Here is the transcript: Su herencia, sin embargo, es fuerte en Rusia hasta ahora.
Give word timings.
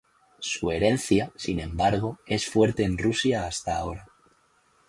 Su 0.39 0.71
herencia, 0.71 1.31
sin 1.35 1.59
embargo, 1.59 2.17
es 2.25 2.49
fuerte 2.49 2.81
en 2.83 2.97
Rusia 2.97 3.45
hasta 3.45 3.77
ahora. 3.77 4.07